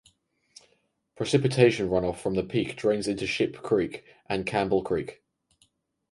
Precipitation 1.15 1.87
runoff 1.87 2.17
from 2.17 2.33
the 2.33 2.41
peak 2.41 2.75
drains 2.75 3.07
into 3.07 3.27
Ship 3.27 3.55
Creek 3.61 4.03
and 4.25 4.47
Campbell 4.47 4.83
Creek. 4.83 5.21